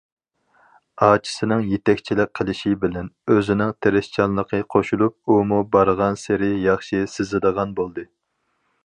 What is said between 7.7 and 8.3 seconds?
بولدى.